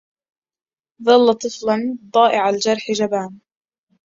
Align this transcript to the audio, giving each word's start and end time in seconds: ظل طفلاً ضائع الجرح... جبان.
ظل 1.03 1.33
طفلاً 1.33 1.97
ضائع 2.11 2.49
الجرح... 2.49 2.91
جبان. 2.91 3.39